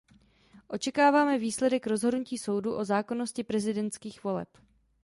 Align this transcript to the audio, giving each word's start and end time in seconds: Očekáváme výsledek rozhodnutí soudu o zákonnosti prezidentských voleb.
Očekáváme 0.67 1.37
výsledek 1.39 1.87
rozhodnutí 1.87 2.37
soudu 2.37 2.75
o 2.75 2.85
zákonnosti 2.85 3.43
prezidentských 3.43 4.23
voleb. 4.23 4.47